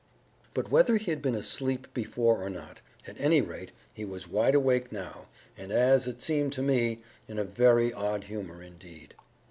But, 0.55 0.71
whether 0.71 0.97
he 0.97 1.11
had 1.11 1.21
been 1.21 1.35
asleep 1.35 1.85
before 1.93 2.43
or 2.43 2.49
not, 2.49 2.79
at 3.05 3.21
any 3.21 3.39
rate 3.39 3.69
he 3.93 4.03
was 4.03 4.27
wide 4.27 4.55
awake 4.55 4.91
now, 4.91 5.27
and, 5.55 5.71
as 5.71 6.07
it 6.07 6.23
seemed 6.23 6.53
to 6.53 6.63
me, 6.63 7.03
in 7.27 7.37
a 7.37 7.43
very 7.43 7.93
odd 7.93 8.23
humor 8.23 8.63
indeed. 8.63 9.13